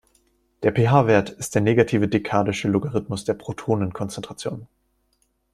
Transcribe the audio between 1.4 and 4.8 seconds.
der negative dekadische Logarithmus der Protonenkonzentration.